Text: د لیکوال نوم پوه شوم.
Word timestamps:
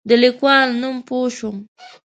د 0.09 0.11
لیکوال 0.23 0.67
نوم 0.81 0.97
پوه 1.07 1.27
شوم. 1.37 1.57